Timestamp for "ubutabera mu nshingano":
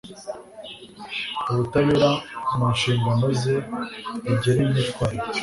1.49-3.25